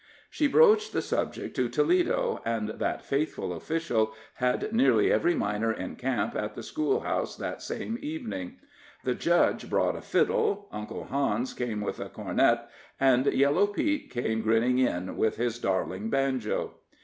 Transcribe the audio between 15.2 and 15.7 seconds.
his